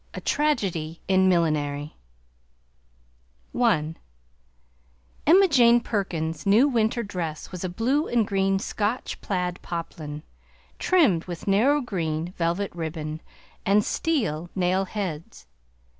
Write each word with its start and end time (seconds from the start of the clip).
A 0.15 0.21
TRAGEDY 0.21 0.99
IN 1.07 1.29
MILLINERY 1.29 1.95
I 3.55 3.93
Emma 5.27 5.47
Jane 5.47 5.79
Perkins's 5.79 6.47
new 6.47 6.67
winter 6.67 7.03
dress 7.03 7.51
was 7.51 7.63
a 7.63 7.69
blue 7.69 8.07
and 8.07 8.25
green 8.27 8.57
Scotch 8.57 9.21
plaid 9.21 9.61
poplin, 9.61 10.23
trimmed 10.79 11.25
with 11.25 11.47
narrow 11.47 11.81
green 11.81 12.33
velvet 12.35 12.73
ribbon 12.73 13.21
and 13.63 13.85
steel 13.85 14.49
nail 14.55 14.85
heads. 14.85 15.45